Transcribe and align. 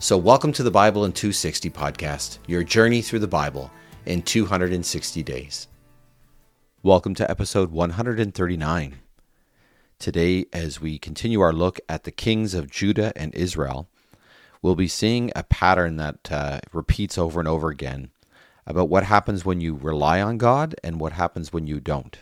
So, 0.00 0.18
welcome 0.18 0.52
to 0.54 0.62
the 0.62 0.70
Bible 0.70 1.04
in 1.04 1.12
260 1.12 1.70
podcast, 1.70 2.38
your 2.46 2.64
journey 2.64 3.00
through 3.00 3.20
the 3.20 3.28
Bible 3.28 3.70
in 4.04 4.22
260 4.22 5.22
days. 5.22 5.68
Welcome 6.82 7.14
to 7.14 7.30
episode 7.30 7.70
139. 7.70 8.96
Today, 9.98 10.46
as 10.52 10.80
we 10.80 10.98
continue 10.98 11.40
our 11.40 11.52
look 11.52 11.80
at 11.88 12.04
the 12.04 12.10
kings 12.10 12.54
of 12.54 12.70
Judah 12.70 13.12
and 13.16 13.34
Israel, 13.34 13.88
we'll 14.60 14.74
be 14.74 14.88
seeing 14.88 15.30
a 15.34 15.44
pattern 15.44 15.96
that 15.96 16.30
uh, 16.30 16.60
repeats 16.72 17.16
over 17.16 17.38
and 17.38 17.48
over 17.48 17.68
again 17.68 18.10
about 18.66 18.88
what 18.88 19.04
happens 19.04 19.44
when 19.44 19.60
you 19.60 19.74
rely 19.74 20.20
on 20.20 20.38
God 20.38 20.74
and 20.82 21.00
what 21.00 21.12
happens 21.12 21.52
when 21.52 21.66
you 21.66 21.80
don't. 21.80 22.18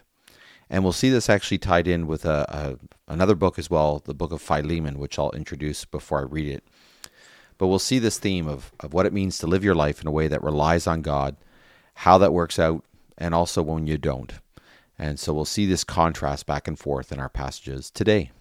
And 0.68 0.84
we'll 0.84 0.92
see 0.92 1.10
this 1.10 1.28
actually 1.28 1.58
tied 1.58 1.88
in 1.88 2.06
with 2.06 2.24
a, 2.24 2.46
a 2.48 3.12
another 3.12 3.34
book 3.34 3.58
as 3.58 3.68
well, 3.68 4.00
the 4.04 4.14
book 4.14 4.30
of 4.30 4.40
Philemon, 4.40 4.98
which 4.98 5.18
I'll 5.18 5.32
introduce 5.32 5.84
before 5.84 6.20
I 6.20 6.22
read 6.22 6.48
it. 6.48 6.64
But 7.62 7.68
we'll 7.68 7.78
see 7.78 8.00
this 8.00 8.18
theme 8.18 8.48
of, 8.48 8.72
of 8.80 8.92
what 8.92 9.06
it 9.06 9.12
means 9.12 9.38
to 9.38 9.46
live 9.46 9.62
your 9.62 9.76
life 9.76 10.00
in 10.00 10.08
a 10.08 10.10
way 10.10 10.26
that 10.26 10.42
relies 10.42 10.88
on 10.88 11.00
God, 11.00 11.36
how 11.94 12.18
that 12.18 12.32
works 12.32 12.58
out, 12.58 12.84
and 13.16 13.36
also 13.36 13.62
when 13.62 13.86
you 13.86 13.96
don't. 13.98 14.32
And 14.98 15.16
so 15.20 15.32
we'll 15.32 15.44
see 15.44 15.64
this 15.64 15.84
contrast 15.84 16.44
back 16.44 16.66
and 16.66 16.76
forth 16.76 17.12
in 17.12 17.20
our 17.20 17.28
passages 17.28 17.88
today. 17.88 18.32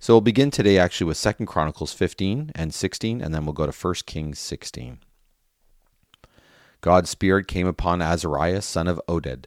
So 0.00 0.14
we'll 0.14 0.22
begin 0.22 0.50
today 0.50 0.78
actually 0.78 1.06
with 1.06 1.16
Second 1.16 1.46
Chronicles 1.46 1.92
15 1.92 2.50
and 2.56 2.74
16, 2.74 3.20
and 3.22 3.32
then 3.32 3.46
we'll 3.46 3.52
go 3.52 3.66
to 3.66 3.86
1 3.86 3.94
Kings 4.04 4.40
16. 4.40 4.98
God's 6.80 7.08
Spirit 7.08 7.46
came 7.46 7.68
upon 7.68 8.02
Azariah, 8.02 8.62
son 8.62 8.88
of 8.88 9.00
Oded. 9.06 9.44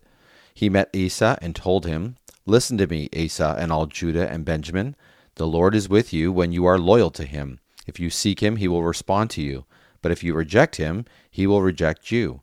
He 0.53 0.69
met 0.69 0.95
Asa 0.95 1.37
and 1.41 1.53
told 1.53 1.85
him, 1.85 2.15
Listen 2.45 2.77
to 2.77 2.87
me, 2.87 3.09
Asa 3.13 3.57
and 3.59 3.69
all 3.69 3.85
Judah 3.85 4.31
and 4.31 4.45
Benjamin. 4.45 4.95
The 5.35 5.45
Lord 5.45 5.75
is 5.75 5.89
with 5.89 6.13
you 6.13 6.31
when 6.31 6.53
you 6.53 6.63
are 6.63 6.79
loyal 6.79 7.11
to 7.11 7.25
him. 7.25 7.59
If 7.85 7.99
you 7.99 8.09
seek 8.09 8.41
him, 8.41 8.57
he 8.57 8.67
will 8.67 8.83
respond 8.83 9.29
to 9.31 9.41
you. 9.41 9.65
But 10.01 10.11
if 10.11 10.23
you 10.23 10.33
reject 10.33 10.77
him, 10.77 11.05
he 11.29 11.47
will 11.47 11.61
reject 11.61 12.11
you. 12.11 12.41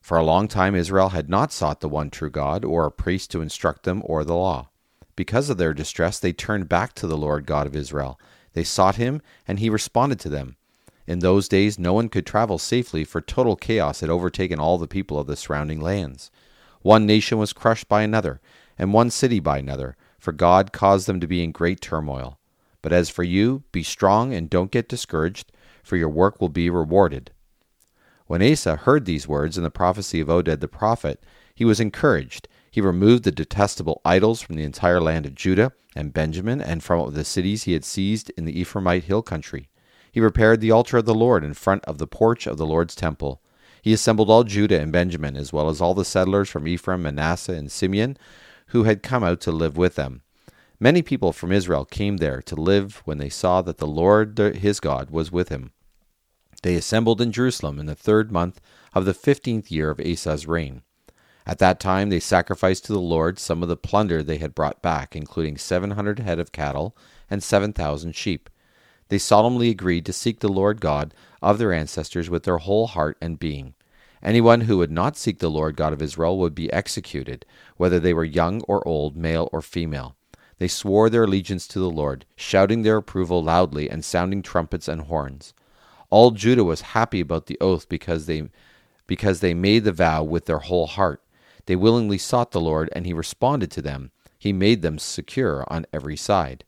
For 0.00 0.16
a 0.16 0.24
long 0.24 0.48
time, 0.48 0.74
Israel 0.74 1.10
had 1.10 1.28
not 1.28 1.52
sought 1.52 1.80
the 1.80 1.88
one 1.88 2.10
true 2.10 2.30
God, 2.30 2.64
or 2.64 2.86
a 2.86 2.90
priest 2.90 3.30
to 3.32 3.42
instruct 3.42 3.84
them, 3.84 4.02
or 4.04 4.24
the 4.24 4.34
law. 4.34 4.70
Because 5.14 5.50
of 5.50 5.58
their 5.58 5.74
distress, 5.74 6.18
they 6.18 6.32
turned 6.32 6.68
back 6.68 6.94
to 6.94 7.06
the 7.06 7.18
Lord 7.18 7.44
God 7.44 7.66
of 7.66 7.76
Israel. 7.76 8.18
They 8.54 8.64
sought 8.64 8.96
him, 8.96 9.20
and 9.46 9.58
he 9.58 9.68
responded 9.68 10.18
to 10.20 10.28
them. 10.28 10.56
In 11.06 11.18
those 11.18 11.48
days, 11.48 11.78
no 11.78 11.92
one 11.92 12.08
could 12.08 12.26
travel 12.26 12.58
safely, 12.58 13.04
for 13.04 13.20
total 13.20 13.56
chaos 13.56 14.00
had 14.00 14.10
overtaken 14.10 14.58
all 14.58 14.78
the 14.78 14.86
people 14.86 15.18
of 15.18 15.26
the 15.26 15.36
surrounding 15.36 15.80
lands. 15.80 16.30
One 16.82 17.04
nation 17.04 17.36
was 17.36 17.52
crushed 17.52 17.88
by 17.88 18.02
another, 18.02 18.40
and 18.78 18.94
one 18.94 19.10
city 19.10 19.40
by 19.40 19.58
another, 19.58 19.96
for 20.18 20.32
God 20.32 20.72
caused 20.72 21.06
them 21.06 21.20
to 21.20 21.26
be 21.26 21.44
in 21.44 21.52
great 21.52 21.80
turmoil. 21.80 22.39
But 22.82 22.92
as 22.92 23.10
for 23.10 23.22
you, 23.22 23.64
be 23.72 23.82
strong 23.82 24.32
and 24.32 24.48
don't 24.48 24.70
get 24.70 24.88
discouraged, 24.88 25.52
for 25.82 25.96
your 25.96 26.08
work 26.08 26.40
will 26.40 26.48
be 26.48 26.70
rewarded. 26.70 27.30
When 28.26 28.42
Asa 28.42 28.76
heard 28.76 29.04
these 29.04 29.26
words 29.26 29.56
and 29.56 29.66
the 29.66 29.70
prophecy 29.70 30.20
of 30.20 30.28
Oded 30.28 30.60
the 30.60 30.68
prophet, 30.68 31.22
he 31.54 31.64
was 31.64 31.80
encouraged. 31.80 32.48
He 32.70 32.80
removed 32.80 33.24
the 33.24 33.32
detestable 33.32 34.00
idols 34.04 34.40
from 34.40 34.54
the 34.54 34.62
entire 34.62 35.00
land 35.00 35.26
of 35.26 35.34
Judah 35.34 35.72
and 35.96 36.12
Benjamin 36.12 36.60
and 36.60 36.82
from 36.82 37.12
the 37.12 37.24
cities 37.24 37.64
he 37.64 37.72
had 37.72 37.84
seized 37.84 38.30
in 38.36 38.44
the 38.44 38.60
Ephraimite 38.60 39.04
hill 39.04 39.22
country. 39.22 39.68
He 40.12 40.20
repaired 40.20 40.60
the 40.60 40.70
altar 40.70 40.98
of 40.98 41.04
the 41.04 41.14
Lord 41.14 41.44
in 41.44 41.54
front 41.54 41.84
of 41.84 41.98
the 41.98 42.06
porch 42.06 42.46
of 42.46 42.56
the 42.56 42.66
Lord's 42.66 42.94
temple. 42.94 43.42
He 43.82 43.92
assembled 43.92 44.30
all 44.30 44.44
Judah 44.44 44.80
and 44.80 44.92
Benjamin, 44.92 45.36
as 45.36 45.52
well 45.52 45.68
as 45.68 45.80
all 45.80 45.94
the 45.94 46.04
settlers 46.04 46.48
from 46.48 46.68
Ephraim, 46.68 47.02
Manasseh, 47.02 47.54
and 47.54 47.70
Simeon, 47.70 48.16
who 48.68 48.84
had 48.84 49.02
come 49.02 49.24
out 49.24 49.40
to 49.40 49.52
live 49.52 49.76
with 49.76 49.96
them. 49.96 50.22
Many 50.82 51.02
people 51.02 51.34
from 51.34 51.52
Israel 51.52 51.84
came 51.84 52.16
there 52.16 52.40
to 52.40 52.54
live 52.54 53.02
when 53.04 53.18
they 53.18 53.28
saw 53.28 53.60
that 53.60 53.76
the 53.76 53.86
Lord 53.86 54.38
his 54.38 54.80
God 54.80 55.10
was 55.10 55.30
with 55.30 55.50
him. 55.50 55.72
They 56.62 56.74
assembled 56.74 57.20
in 57.20 57.32
Jerusalem 57.32 57.78
in 57.78 57.84
the 57.84 57.94
third 57.94 58.32
month 58.32 58.62
of 58.94 59.04
the 59.04 59.12
fifteenth 59.12 59.70
year 59.70 59.90
of 59.90 60.00
Asa's 60.00 60.46
reign. 60.46 60.80
At 61.46 61.58
that 61.58 61.80
time 61.80 62.08
they 62.08 62.18
sacrificed 62.18 62.86
to 62.86 62.94
the 62.94 62.98
Lord 62.98 63.38
some 63.38 63.62
of 63.62 63.68
the 63.68 63.76
plunder 63.76 64.22
they 64.22 64.38
had 64.38 64.54
brought 64.54 64.80
back, 64.80 65.14
including 65.14 65.58
seven 65.58 65.90
hundred 65.90 66.18
head 66.20 66.38
of 66.38 66.50
cattle 66.50 66.96
and 67.28 67.42
seven 67.42 67.74
thousand 67.74 68.16
sheep. 68.16 68.48
They 69.10 69.18
solemnly 69.18 69.68
agreed 69.68 70.06
to 70.06 70.14
seek 70.14 70.40
the 70.40 70.48
Lord 70.48 70.80
God 70.80 71.12
of 71.42 71.58
their 71.58 71.74
ancestors 71.74 72.30
with 72.30 72.44
their 72.44 72.58
whole 72.58 72.86
heart 72.86 73.18
and 73.20 73.38
being. 73.38 73.74
Anyone 74.22 74.62
who 74.62 74.78
would 74.78 74.90
not 74.90 75.18
seek 75.18 75.40
the 75.40 75.50
Lord 75.50 75.76
God 75.76 75.92
of 75.92 76.00
Israel 76.00 76.38
would 76.38 76.54
be 76.54 76.72
executed, 76.72 77.44
whether 77.76 78.00
they 78.00 78.14
were 78.14 78.24
young 78.24 78.62
or 78.62 78.86
old, 78.88 79.14
male 79.14 79.50
or 79.52 79.60
female. 79.60 80.16
They 80.60 80.68
swore 80.68 81.08
their 81.08 81.24
allegiance 81.24 81.66
to 81.68 81.78
the 81.78 81.88
Lord, 81.88 82.26
shouting 82.36 82.82
their 82.82 82.98
approval 82.98 83.42
loudly 83.42 83.88
and 83.88 84.04
sounding 84.04 84.42
trumpets 84.42 84.88
and 84.88 85.00
horns. 85.00 85.54
All 86.10 86.32
Judah 86.32 86.64
was 86.64 86.92
happy 86.92 87.20
about 87.20 87.46
the 87.46 87.56
oath 87.62 87.88
because 87.88 88.26
they 88.26 88.50
because 89.06 89.40
they 89.40 89.54
made 89.54 89.84
the 89.84 89.92
vow 89.92 90.22
with 90.22 90.44
their 90.44 90.58
whole 90.58 90.86
heart. 90.86 91.22
They 91.64 91.76
willingly 91.76 92.18
sought 92.18 92.50
the 92.50 92.60
Lord, 92.60 92.90
and 92.92 93.06
he 93.06 93.14
responded 93.14 93.70
to 93.70 93.80
them. 93.80 94.10
He 94.38 94.52
made 94.52 94.82
them 94.82 94.98
secure 94.98 95.64
on 95.68 95.86
every 95.94 96.16
side. 96.16 96.64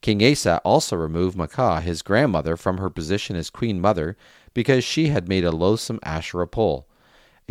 King 0.00 0.24
Asa 0.24 0.62
also 0.64 0.96
removed 0.96 1.36
Maacah, 1.36 1.82
his 1.82 2.00
grandmother, 2.00 2.56
from 2.56 2.78
her 2.78 2.88
position 2.88 3.36
as 3.36 3.50
queen 3.50 3.78
mother 3.78 4.16
because 4.54 4.84
she 4.84 5.08
had 5.08 5.28
made 5.28 5.44
a 5.44 5.52
loathsome 5.52 6.00
Asherah 6.02 6.48
pole. 6.48 6.88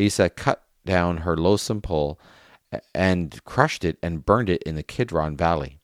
Asa 0.04 0.32
cut 0.32 0.64
down 0.86 1.18
her 1.18 1.38
loathsome 1.38 1.82
pole 1.82 2.20
and 2.96 3.44
crushed 3.46 3.86
it 3.86 4.00
and 4.02 4.26
burned 4.26 4.50
it 4.50 4.64
in 4.64 4.74
the 4.74 4.82
Kidron 4.82 5.38
valley. 5.38 5.80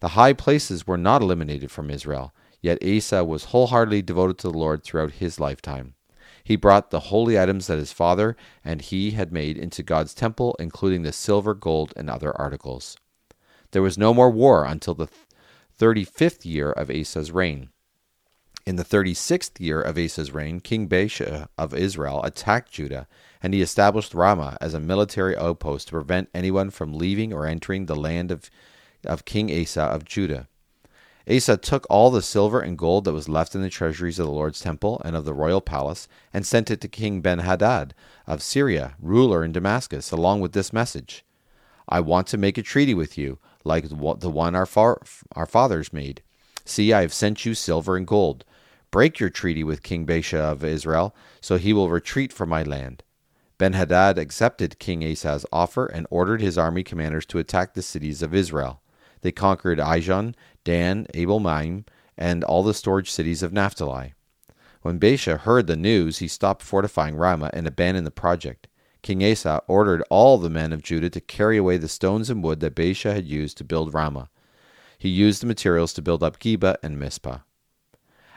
The 0.00 0.08
high 0.08 0.34
places 0.34 0.86
were 0.86 0.98
not 0.98 1.22
eliminated 1.22 1.70
from 1.70 1.90
Israel, 1.90 2.34
yet 2.60 2.82
Asa 2.84 3.24
was 3.24 3.44
wholeheartedly 3.44 4.02
devoted 4.02 4.38
to 4.38 4.50
the 4.50 4.58
Lord 4.58 4.82
throughout 4.82 5.12
his 5.12 5.40
lifetime. 5.40 5.94
He 6.44 6.56
brought 6.56 6.90
the 6.90 7.00
holy 7.00 7.38
items 7.38 7.66
that 7.66 7.78
his 7.78 7.92
father 7.92 8.36
and 8.64 8.80
he 8.80 9.12
had 9.12 9.32
made 9.32 9.58
into 9.58 9.82
God's 9.82 10.14
temple, 10.14 10.54
including 10.58 11.02
the 11.02 11.12
silver, 11.12 11.54
gold, 11.54 11.92
and 11.96 12.08
other 12.08 12.36
articles. 12.40 12.96
There 13.72 13.82
was 13.82 13.98
no 13.98 14.14
more 14.14 14.30
war 14.30 14.64
until 14.64 14.94
the 14.94 15.08
thirty 15.74 16.04
fifth 16.04 16.46
year 16.46 16.70
of 16.70 16.90
Asa's 16.90 17.32
reign. 17.32 17.70
In 18.64 18.76
the 18.76 18.84
thirty 18.84 19.14
sixth 19.14 19.60
year 19.60 19.80
of 19.80 19.98
Asa's 19.98 20.32
reign, 20.32 20.60
King 20.60 20.88
Baasha 20.88 21.48
of 21.58 21.74
Israel 21.74 22.22
attacked 22.22 22.72
Judah, 22.72 23.08
and 23.42 23.54
he 23.54 23.62
established 23.62 24.14
Ramah 24.14 24.56
as 24.60 24.74
a 24.74 24.80
military 24.80 25.36
outpost 25.36 25.88
to 25.88 25.92
prevent 25.92 26.28
anyone 26.34 26.70
from 26.70 26.94
leaving 26.94 27.32
or 27.32 27.46
entering 27.46 27.86
the 27.86 27.96
land 27.96 28.30
of 28.30 28.50
of 29.06 29.24
King 29.24 29.50
Asa 29.50 29.82
of 29.82 30.04
Judah. 30.04 30.48
Asa 31.28 31.56
took 31.56 31.86
all 31.90 32.10
the 32.10 32.22
silver 32.22 32.60
and 32.60 32.78
gold 32.78 33.04
that 33.04 33.12
was 33.12 33.28
left 33.28 33.54
in 33.54 33.62
the 33.62 33.68
treasuries 33.68 34.18
of 34.18 34.26
the 34.26 34.32
Lord's 34.32 34.60
temple 34.60 35.02
and 35.04 35.16
of 35.16 35.24
the 35.24 35.34
royal 35.34 35.60
palace, 35.60 36.06
and 36.32 36.46
sent 36.46 36.70
it 36.70 36.80
to 36.80 36.88
King 36.88 37.20
Benhadad 37.20 37.92
of 38.26 38.42
Syria, 38.42 38.94
ruler 39.00 39.44
in 39.44 39.50
Damascus, 39.52 40.12
along 40.12 40.40
with 40.40 40.52
this 40.52 40.72
message 40.72 41.24
I 41.88 42.00
want 42.00 42.26
to 42.28 42.38
make 42.38 42.58
a 42.58 42.62
treaty 42.62 42.94
with 42.94 43.16
you, 43.16 43.38
like 43.64 43.88
the 43.88 44.30
one 44.30 44.54
our, 44.54 44.66
far, 44.66 45.00
our 45.32 45.46
fathers 45.46 45.92
made. 45.92 46.22
See, 46.64 46.92
I 46.92 47.02
have 47.02 47.12
sent 47.12 47.44
you 47.44 47.54
silver 47.54 47.96
and 47.96 48.06
gold. 48.06 48.44
Break 48.90 49.20
your 49.20 49.30
treaty 49.30 49.62
with 49.62 49.82
King 49.82 50.06
Baasha 50.06 50.38
of 50.38 50.64
Israel, 50.64 51.14
so 51.40 51.58
he 51.58 51.72
will 51.72 51.90
retreat 51.90 52.32
from 52.32 52.48
my 52.48 52.62
land. 52.62 53.02
Benhadad 53.58 54.18
accepted 54.18 54.78
King 54.78 55.02
Asa's 55.02 55.46
offer 55.52 55.86
and 55.86 56.06
ordered 56.10 56.40
his 56.40 56.58
army 56.58 56.82
commanders 56.82 57.26
to 57.26 57.38
attack 57.38 57.74
the 57.74 57.82
cities 57.82 58.22
of 58.22 58.34
Israel. 58.34 58.80
They 59.26 59.32
conquered 59.32 59.80
Ijon, 59.80 60.36
Dan, 60.62 61.08
Abel 61.12 61.40
Maim, 61.40 61.84
and 62.16 62.44
all 62.44 62.62
the 62.62 62.72
storage 62.72 63.10
cities 63.10 63.42
of 63.42 63.52
Naphtali. 63.52 64.14
When 64.82 65.00
Baasha 65.00 65.40
heard 65.40 65.66
the 65.66 65.74
news, 65.74 66.18
he 66.18 66.28
stopped 66.28 66.62
fortifying 66.62 67.16
Ramah 67.16 67.50
and 67.52 67.66
abandoned 67.66 68.06
the 68.06 68.12
project. 68.12 68.68
King 69.02 69.24
Asa 69.24 69.62
ordered 69.66 70.04
all 70.10 70.38
the 70.38 70.48
men 70.48 70.72
of 70.72 70.80
Judah 70.80 71.10
to 71.10 71.20
carry 71.20 71.56
away 71.56 71.76
the 71.76 71.88
stones 71.88 72.30
and 72.30 72.40
wood 72.40 72.60
that 72.60 72.76
Baasha 72.76 73.14
had 73.14 73.26
used 73.26 73.58
to 73.58 73.64
build 73.64 73.92
Ramah. 73.92 74.30
He 74.96 75.08
used 75.08 75.42
the 75.42 75.48
materials 75.48 75.92
to 75.94 76.02
build 76.02 76.22
up 76.22 76.38
Geba 76.38 76.76
and 76.80 76.96
Mizpah. 76.96 77.38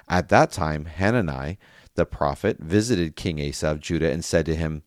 At 0.07 0.29
that 0.29 0.51
time, 0.51 0.85
Hanani, 0.85 1.59
the 1.93 2.07
prophet, 2.07 2.57
visited 2.57 3.15
King 3.15 3.39
Asa 3.47 3.67
of 3.67 3.79
Judah 3.79 4.11
and 4.11 4.25
said 4.25 4.47
to 4.47 4.55
him, 4.55 4.81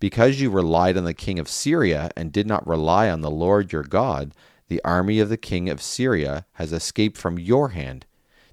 Because 0.00 0.40
you 0.40 0.50
relied 0.50 0.96
on 0.96 1.04
the 1.04 1.14
king 1.14 1.38
of 1.38 1.48
Syria 1.48 2.10
and 2.16 2.32
did 2.32 2.48
not 2.48 2.66
rely 2.66 3.08
on 3.08 3.20
the 3.20 3.30
Lord 3.30 3.72
your 3.72 3.84
God, 3.84 4.32
the 4.68 4.82
army 4.84 5.20
of 5.20 5.28
the 5.28 5.36
king 5.36 5.68
of 5.68 5.82
Syria 5.82 6.46
has 6.54 6.72
escaped 6.72 7.16
from 7.16 7.38
your 7.38 7.70
hand. 7.70 8.06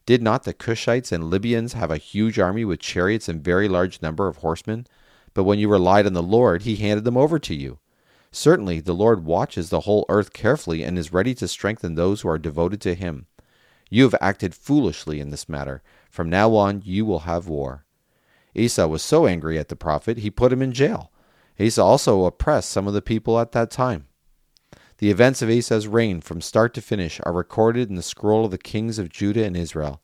Did 0.06 0.22
not 0.22 0.44
the 0.44 0.54
Cushites 0.54 1.12
and 1.12 1.30
Libyans 1.30 1.74
have 1.74 1.92
a 1.92 1.98
huge 1.98 2.40
army 2.40 2.66
with 2.66 2.80
chariots 2.80 3.30
and 3.30 3.44
very 3.44 3.68
large 3.68 4.02
number 4.02 4.28
of 4.28 4.38
horsemen? 4.38 4.88
But 5.34 5.44
when 5.44 5.60
you 5.60 5.70
relied 5.70 6.06
on 6.06 6.14
the 6.14 6.24
Lord, 6.24 6.64
he 6.64 6.76
handed 6.76 7.06
them 7.06 7.18
over 7.18 7.40
to 7.40 7.56
you. 7.56 7.80
Certainly, 8.32 8.82
the 8.82 8.94
Lord 8.94 9.26
watches 9.26 9.70
the 9.70 9.82
whole 9.82 10.06
earth 10.10 10.34
carefully 10.34 10.84
and 10.84 10.98
is 10.98 11.14
ready 11.14 11.34
to 11.36 11.48
strengthen 11.48 11.96
those 11.96 12.22
who 12.22 12.30
are 12.30 12.38
devoted 12.38 12.82
to 12.82 12.96
him. 12.96 13.28
You 13.90 14.04
have 14.04 14.16
acted 14.22 14.56
foolishly 14.56 15.20
in 15.20 15.30
this 15.30 15.50
matter. 15.50 15.82
From 16.10 16.30
now 16.30 16.56
on, 16.56 16.82
you 16.86 17.06
will 17.06 17.20
have 17.20 17.48
war. 17.48 17.86
Asa 18.58 18.88
was 18.88 19.02
so 19.02 19.28
angry 19.28 19.58
at 19.60 19.70
the 19.70 19.76
prophet, 19.76 20.18
he 20.18 20.30
put 20.30 20.52
him 20.52 20.62
in 20.62 20.72
jail. 20.72 21.12
Asa 21.60 21.82
also 21.82 22.26
oppressed 22.26 22.70
some 22.70 22.88
of 22.88 22.94
the 22.94 23.02
people 23.02 23.40
at 23.40 23.52
that 23.52 23.70
time. 23.70 24.08
The 25.02 25.10
events 25.10 25.42
of 25.42 25.50
Asa's 25.50 25.88
reign 25.88 26.22
from 26.22 26.42
start 26.42 26.76
to 26.76 26.82
finish 26.82 27.20
are 27.24 27.34
recorded 27.34 27.90
in 27.90 27.96
the 27.96 28.04
scroll 28.04 28.46
of 28.46 28.52
the 28.52 28.60
kings 28.60 29.00
of 29.00 29.10
Judah 29.10 29.44
and 29.44 29.58
Israel. 29.58 30.00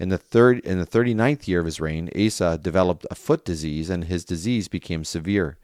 In 0.00 0.08
the 0.08 0.18
third 0.18 0.58
in 0.66 0.80
the 0.80 0.84
39th 0.84 1.46
year 1.46 1.60
of 1.60 1.66
his 1.66 1.80
reign, 1.80 2.10
Asa 2.18 2.58
developed 2.60 3.06
a 3.08 3.14
foot 3.14 3.44
disease 3.44 3.88
and 3.88 4.02
his 4.02 4.24
disease 4.24 4.66
became 4.66 5.04
severe. 5.04 5.58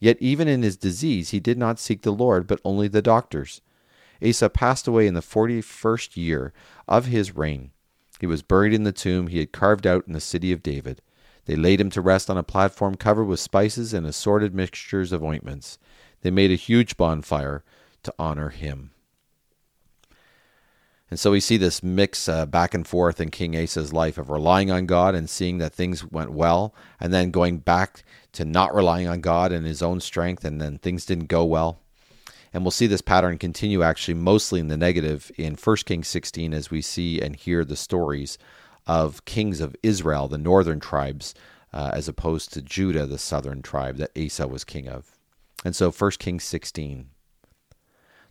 Yet 0.00 0.16
even 0.18 0.48
in 0.48 0.64
his 0.64 0.76
disease 0.76 1.30
he 1.30 1.38
did 1.38 1.56
not 1.56 1.78
seek 1.78 2.02
the 2.02 2.10
Lord 2.10 2.48
but 2.48 2.60
only 2.64 2.88
the 2.88 3.00
doctors. 3.00 3.60
Asa 4.20 4.50
passed 4.50 4.88
away 4.88 5.06
in 5.06 5.14
the 5.14 5.20
41st 5.20 6.16
year 6.16 6.52
of 6.88 7.06
his 7.06 7.36
reign. 7.36 7.70
He 8.18 8.26
was 8.26 8.42
buried 8.42 8.74
in 8.74 8.82
the 8.82 8.90
tomb 8.90 9.28
he 9.28 9.38
had 9.38 9.52
carved 9.52 9.86
out 9.86 10.08
in 10.08 10.12
the 10.12 10.18
city 10.18 10.50
of 10.50 10.60
David. 10.60 11.00
They 11.44 11.54
laid 11.54 11.80
him 11.80 11.90
to 11.90 12.00
rest 12.00 12.28
on 12.28 12.36
a 12.36 12.42
platform 12.42 12.96
covered 12.96 13.26
with 13.26 13.38
spices 13.38 13.94
and 13.94 14.04
assorted 14.04 14.56
mixtures 14.56 15.12
of 15.12 15.22
ointments. 15.22 15.78
They 16.22 16.32
made 16.32 16.50
a 16.50 16.56
huge 16.56 16.96
bonfire 16.96 17.62
to 18.04 18.14
honor 18.18 18.50
him. 18.50 18.90
And 21.10 21.20
so 21.20 21.30
we 21.30 21.40
see 21.40 21.56
this 21.56 21.82
mix 21.82 22.28
uh, 22.28 22.46
back 22.46 22.74
and 22.74 22.86
forth 22.86 23.20
in 23.20 23.30
King 23.30 23.56
Asa's 23.56 23.92
life 23.92 24.18
of 24.18 24.30
relying 24.30 24.70
on 24.70 24.86
God 24.86 25.14
and 25.14 25.28
seeing 25.28 25.58
that 25.58 25.72
things 25.72 26.04
went 26.04 26.32
well, 26.32 26.74
and 26.98 27.12
then 27.12 27.30
going 27.30 27.58
back 27.58 28.04
to 28.32 28.44
not 28.44 28.74
relying 28.74 29.06
on 29.06 29.20
God 29.20 29.52
and 29.52 29.66
his 29.66 29.82
own 29.82 30.00
strength, 30.00 30.44
and 30.44 30.60
then 30.60 30.78
things 30.78 31.06
didn't 31.06 31.26
go 31.26 31.44
well. 31.44 31.78
And 32.52 32.64
we'll 32.64 32.70
see 32.70 32.86
this 32.86 33.00
pattern 33.00 33.38
continue 33.38 33.82
actually 33.82 34.14
mostly 34.14 34.60
in 34.60 34.68
the 34.68 34.76
negative 34.76 35.30
in 35.36 35.54
1 35.54 35.76
Kings 35.84 36.08
16 36.08 36.54
as 36.54 36.70
we 36.70 36.80
see 36.80 37.20
and 37.20 37.36
hear 37.36 37.64
the 37.64 37.76
stories 37.76 38.38
of 38.86 39.24
kings 39.24 39.60
of 39.60 39.76
Israel, 39.82 40.28
the 40.28 40.38
northern 40.38 40.80
tribes, 40.80 41.34
uh, 41.72 41.90
as 41.92 42.08
opposed 42.08 42.52
to 42.52 42.62
Judah, 42.62 43.06
the 43.06 43.18
southern 43.18 43.62
tribe 43.62 43.96
that 43.96 44.16
Asa 44.16 44.46
was 44.46 44.64
king 44.64 44.88
of. 44.88 45.18
And 45.64 45.74
so 45.74 45.90
1 45.90 46.10
Kings 46.18 46.44
16. 46.44 47.10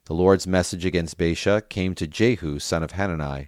The 0.05 0.13
Lord's 0.13 0.45
message 0.45 0.83
against 0.83 1.17
Baasha 1.17 1.67
came 1.69 1.95
to 1.95 2.05
Jehu, 2.05 2.59
son 2.59 2.83
of 2.83 2.91
Hanani. 2.91 3.47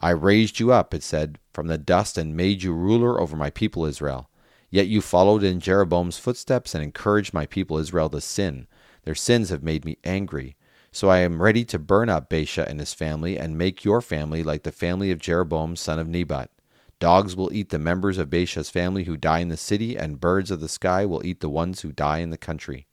I 0.00 0.10
raised 0.10 0.58
you 0.58 0.72
up, 0.72 0.94
it 0.94 1.02
said, 1.02 1.38
from 1.52 1.66
the 1.66 1.76
dust 1.76 2.16
and 2.16 2.34
made 2.34 2.62
you 2.62 2.72
ruler 2.72 3.20
over 3.20 3.36
my 3.36 3.50
people 3.50 3.84
Israel. 3.84 4.30
Yet 4.70 4.86
you 4.86 5.02
followed 5.02 5.42
in 5.42 5.60
Jeroboam's 5.60 6.16
footsteps 6.16 6.74
and 6.74 6.82
encouraged 6.82 7.34
my 7.34 7.44
people 7.44 7.76
Israel 7.76 8.08
to 8.08 8.22
sin. 8.22 8.68
Their 9.04 9.14
sins 9.14 9.50
have 9.50 9.62
made 9.62 9.84
me 9.84 9.98
angry. 10.02 10.56
So 10.92 11.10
I 11.10 11.18
am 11.18 11.42
ready 11.42 11.62
to 11.66 11.78
burn 11.78 12.08
up 12.08 12.30
Baasha 12.30 12.66
and 12.66 12.80
his 12.80 12.94
family 12.94 13.38
and 13.38 13.58
make 13.58 13.84
your 13.84 14.00
family 14.00 14.42
like 14.42 14.62
the 14.62 14.72
family 14.72 15.10
of 15.10 15.18
Jeroboam 15.18 15.76
son 15.76 15.98
of 15.98 16.08
Nebat. 16.08 16.50
Dogs 17.00 17.36
will 17.36 17.52
eat 17.52 17.68
the 17.68 17.78
members 17.78 18.16
of 18.16 18.30
Baasha's 18.30 18.70
family 18.70 19.04
who 19.04 19.18
die 19.18 19.40
in 19.40 19.48
the 19.48 19.56
city, 19.58 19.98
and 19.98 20.20
birds 20.20 20.50
of 20.50 20.60
the 20.60 20.68
sky 20.68 21.04
will 21.04 21.24
eat 21.26 21.40
the 21.40 21.50
ones 21.50 21.80
who 21.80 21.92
die 21.92 22.18
in 22.18 22.30
the 22.30 22.38
country. 22.38 22.86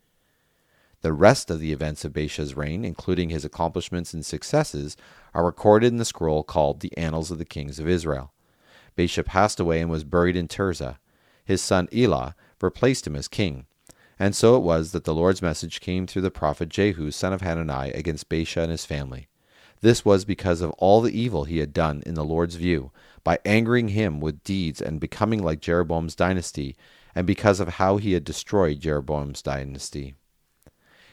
The 1.01 1.13
rest 1.13 1.49
of 1.49 1.59
the 1.59 1.71
events 1.71 2.03
of 2.03 2.11
Baasha's 2.11 2.57
reign, 2.57 2.83
including 2.83 3.29
his 3.29 3.45
accomplishments 3.45 4.13
and 4.13 4.25
successes, 4.25 4.97
are 5.33 5.45
recorded 5.45 5.87
in 5.87 5.97
the 5.97 6.03
scroll 6.03 6.43
called 6.43 6.81
the 6.81 6.95
Annals 6.97 7.31
of 7.31 7.37
the 7.37 7.45
Kings 7.45 7.79
of 7.79 7.87
Israel. 7.87 8.33
Baasha 8.97 9.25
passed 9.25 9.61
away 9.61 9.79
and 9.79 9.89
was 9.89 10.03
buried 10.03 10.35
in 10.35 10.49
Tirzah. 10.49 10.99
His 11.45 11.61
son 11.61 11.87
Elah 11.93 12.35
replaced 12.61 13.07
him 13.07 13.15
as 13.15 13.29
king. 13.29 13.65
And 14.19 14.35
so 14.35 14.57
it 14.57 14.63
was 14.63 14.91
that 14.91 15.05
the 15.05 15.15
Lord's 15.15 15.41
message 15.41 15.79
came 15.79 16.05
through 16.05 16.23
the 16.23 16.29
prophet 16.29 16.67
Jehu, 16.67 17.11
son 17.11 17.31
of 17.31 17.41
Hanani, 17.41 17.91
against 17.91 18.27
Baasha 18.27 18.63
and 18.63 18.71
his 18.71 18.85
family. 18.85 19.29
This 19.79 20.03
was 20.03 20.25
because 20.25 20.59
of 20.59 20.71
all 20.71 20.99
the 20.99 21.17
evil 21.17 21.45
he 21.45 21.59
had 21.59 21.71
done 21.71 22.03
in 22.05 22.15
the 22.15 22.25
Lord's 22.25 22.55
view, 22.55 22.91
by 23.23 23.39
angering 23.45 23.89
him 23.89 24.19
with 24.19 24.43
deeds 24.43 24.81
and 24.81 24.99
becoming 24.99 25.41
like 25.41 25.61
Jeroboam's 25.61 26.15
dynasty, 26.15 26.75
and 27.15 27.25
because 27.25 27.61
of 27.61 27.69
how 27.69 27.95
he 27.95 28.11
had 28.11 28.25
destroyed 28.25 28.81
Jeroboam's 28.81 29.41
dynasty. 29.41 30.15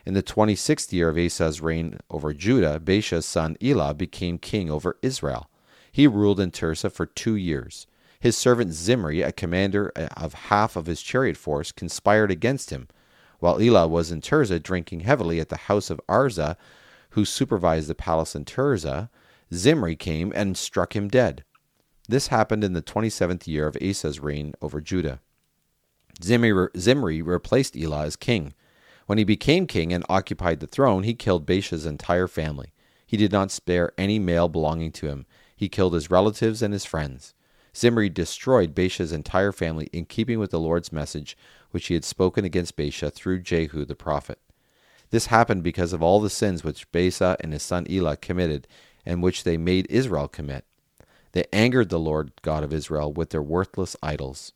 In 0.07 0.15
the 0.15 0.23
twenty 0.23 0.55
sixth 0.55 0.93
year 0.93 1.09
of 1.09 1.19
Asa's 1.19 1.61
reign 1.61 1.99
over 2.09 2.33
Judah, 2.33 2.79
Baasha's 2.79 3.27
son 3.27 3.57
Elah 3.61 3.93
became 3.93 4.39
king 4.39 4.71
over 4.71 4.97
Israel. 5.03 5.51
He 5.91 6.07
ruled 6.07 6.39
in 6.39 6.53
Tirzah 6.53 6.93
for 6.93 7.07
two 7.07 7.35
years. 7.35 7.89
His 8.21 8.37
servant 8.37 8.73
Zimri, 8.73 9.23
a 9.23 9.33
commander 9.33 9.93
of 10.17 10.35
half 10.35 10.77
of 10.77 10.87
his 10.87 11.03
chariot 11.03 11.37
force, 11.37 11.73
conspired 11.73 12.31
against 12.31 12.71
him. 12.71 12.87
While 13.41 13.61
Elah 13.61 13.89
was 13.89 14.13
in 14.13 14.21
Tirzah 14.21 14.63
drinking 14.63 15.01
heavily 15.01 15.41
at 15.41 15.49
the 15.49 15.57
house 15.57 15.91
of 15.91 16.01
Arza, 16.09 16.57
who 17.11 17.25
supervised 17.25 17.89
the 17.89 17.95
palace 17.97 18.37
in 18.37 18.45
Tirzah, 18.45 19.11
Zimri 19.53 19.97
came 19.97 20.33
and 20.37 20.57
struck 20.57 20.95
him 20.95 21.09
dead. 21.09 21.43
This 22.09 22.29
happened 22.29 22.63
in 22.63 22.75
the 22.75 22.81
twenty 22.81 23.11
seventh 23.11 23.49
year 23.49 23.67
of 23.67 23.77
Asa's 23.83 24.21
reign 24.21 24.55
over 24.63 24.81
Judah. 24.81 25.21
Zimri, 26.23 26.69
Zimri 26.79 27.23
replaced 27.23 27.77
Elah 27.77 28.07
as 28.07 28.15
king. 28.15 28.55
When 29.07 29.19
he 29.19 29.25
became 29.25 29.67
king 29.67 29.93
and 29.93 30.05
occupied 30.09 30.61
the 30.61 30.67
throne, 30.67 31.05
he 31.05 31.15
killed 31.15 31.47
Baasha's 31.47 31.87
entire 31.87 32.27
family. 32.29 32.73
He 33.07 33.17
did 33.17 33.33
not 33.33 33.53
spare 33.53 33.93
any 33.97 34.19
male 34.19 34.49
belonging 34.49 34.93
to 34.93 35.07
him. 35.07 35.27
He 35.57 35.69
killed 35.69 35.95
his 35.95 36.11
relatives 36.11 36.61
and 36.61 36.73
his 36.73 36.85
friends. 36.85 37.33
Zimri 37.75 38.09
destroyed 38.09 38.75
Baasha's 38.75 39.13
entire 39.13 39.53
family 39.53 39.89
in 39.93 40.07
keeping 40.07 40.39
with 40.39 40.51
the 40.51 40.61
Lord's 40.61 40.93
message 40.93 41.37
which 41.71 41.87
he 41.87 41.95
had 41.95 42.05
spoken 42.05 42.45
against 42.45 42.77
Baasha 42.77 43.13
through 43.13 43.43
Jehu 43.43 43.85
the 43.85 43.95
prophet. 43.95 44.39
This 45.11 45.27
happened 45.27 45.63
because 45.63 45.93
of 45.93 46.03
all 46.03 46.21
the 46.21 46.31
sins 46.31 46.65
which 46.65 46.91
Baasha 46.91 47.37
and 47.41 47.53
his 47.53 47.63
son 47.63 47.87
Elah 47.89 48.17
committed 48.17 48.67
and 49.05 49.23
which 49.23 49.45
they 49.45 49.57
made 49.57 49.87
Israel 49.89 50.27
commit. 50.27 50.65
They 51.33 51.45
angered 51.53 51.91
the 51.91 52.01
Lord 52.01 52.33
God 52.43 52.65
of 52.65 52.73
Israel 52.73 53.13
with 53.13 53.31
their 53.31 53.43
worthless 53.43 53.95
idols. 54.03 54.53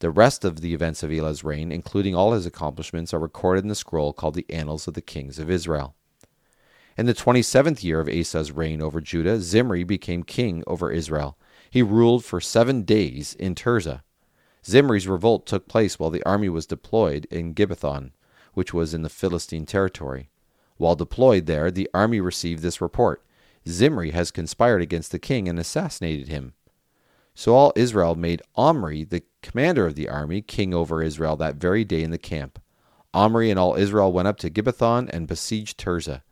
The 0.00 0.10
rest 0.10 0.46
of 0.46 0.62
the 0.62 0.72
events 0.72 1.02
of 1.02 1.12
Elah's 1.12 1.44
reign, 1.44 1.70
including 1.70 2.14
all 2.14 2.32
his 2.32 2.46
accomplishments, 2.46 3.12
are 3.12 3.18
recorded 3.18 3.64
in 3.64 3.68
the 3.68 3.74
scroll 3.74 4.14
called 4.14 4.34
the 4.34 4.46
Annals 4.48 4.88
of 4.88 4.94
the 4.94 5.02
Kings 5.02 5.38
of 5.38 5.50
Israel. 5.50 5.94
In 6.96 7.04
the 7.04 7.14
twenty 7.14 7.42
seventh 7.42 7.84
year 7.84 8.00
of 8.00 8.08
Asa's 8.08 8.50
reign 8.50 8.80
over 8.80 9.02
Judah, 9.02 9.40
Zimri 9.40 9.84
became 9.84 10.22
king 10.22 10.64
over 10.66 10.90
Israel. 10.90 11.38
He 11.70 11.82
ruled 11.82 12.24
for 12.24 12.40
seven 12.40 12.82
days 12.82 13.34
in 13.34 13.54
Tirzah. 13.54 14.02
Zimri's 14.64 15.06
revolt 15.06 15.46
took 15.46 15.68
place 15.68 15.98
while 15.98 16.10
the 16.10 16.24
army 16.24 16.48
was 16.48 16.66
deployed 16.66 17.26
in 17.30 17.54
Gibbethon, 17.54 18.12
which 18.54 18.72
was 18.72 18.94
in 18.94 19.02
the 19.02 19.08
Philistine 19.10 19.66
territory. 19.66 20.30
While 20.78 20.96
deployed 20.96 21.44
there, 21.44 21.70
the 21.70 21.90
army 21.92 22.20
received 22.20 22.62
this 22.62 22.80
report 22.80 23.22
Zimri 23.68 24.12
has 24.12 24.30
conspired 24.30 24.80
against 24.80 25.12
the 25.12 25.18
king 25.18 25.46
and 25.46 25.58
assassinated 25.58 26.28
him. 26.28 26.54
So 27.34 27.54
all 27.54 27.72
Israel 27.76 28.14
made 28.14 28.42
Omri, 28.56 29.04
the 29.04 29.22
commander 29.42 29.86
of 29.86 29.94
the 29.94 30.08
army, 30.08 30.42
king 30.42 30.74
over 30.74 31.02
Israel 31.02 31.36
that 31.36 31.56
very 31.56 31.84
day 31.84 32.02
in 32.02 32.10
the 32.10 32.18
camp. 32.18 32.60
Omri 33.12 33.50
and 33.50 33.58
all 33.58 33.74
Israel 33.74 34.12
went 34.12 34.28
up 34.28 34.36
to 34.38 34.50
Gibbethon 34.50 35.08
and 35.08 35.26
besieged 35.26 35.78
Tirzah. 35.78 36.22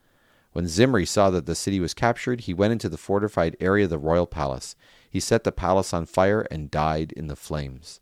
When 0.53 0.67
Zimri 0.67 1.07
saw 1.07 1.31
that 1.31 1.47
the 1.47 1.55
city 1.55 1.81
was 1.81 1.95
captured, 1.95 2.43
he 2.43 2.55
went 2.55 2.73
into 2.73 2.89
the 2.89 2.97
fortified 2.97 3.57
area 3.61 3.85
of 3.85 3.91
the 3.91 3.99
royal 3.99 4.27
palace. 4.27 4.75
He 5.11 5.21
set 5.21 5.45
the 5.45 5.53
palace 5.53 5.93
on 5.93 6.07
fire 6.07 6.43
and 6.51 6.71
died 6.71 7.13
in 7.13 7.29
the 7.29 7.37
flames. 7.37 8.01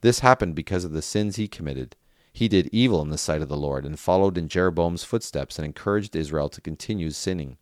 This 0.00 0.20
happened 0.20 0.54
because 0.54 0.84
of 0.84 0.92
the 0.92 1.02
sins 1.02 1.36
he 1.36 1.48
committed. 1.48 1.96
He 2.32 2.48
did 2.48 2.68
evil 2.72 3.00
in 3.02 3.08
the 3.08 3.18
sight 3.18 3.40
of 3.40 3.48
the 3.48 3.56
Lord 3.56 3.86
and 3.86 3.98
followed 3.98 4.36
in 4.36 4.48
Jeroboam's 4.48 5.04
footsteps 5.04 5.58
and 5.58 5.64
encouraged 5.64 6.14
Israel 6.14 6.48
to 6.50 6.60
continue 6.60 7.10
sinning. 7.10 7.56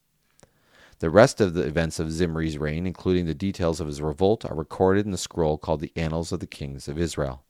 The 1.00 1.10
rest 1.10 1.40
of 1.40 1.54
the 1.54 1.62
events 1.62 1.98
of 1.98 2.10
Zimri's 2.10 2.58
reign, 2.58 2.86
including 2.86 3.26
the 3.26 3.34
details 3.34 3.80
of 3.80 3.86
his 3.86 4.00
revolt, 4.00 4.44
are 4.44 4.54
recorded 4.54 5.04
in 5.04 5.12
the 5.12 5.18
scroll 5.18 5.58
called 5.58 5.80
the 5.80 5.92
Annals 5.96 6.32
of 6.32 6.40
the 6.40 6.46
Kings 6.46 6.88
of 6.88 6.98
Israel. 6.98 7.42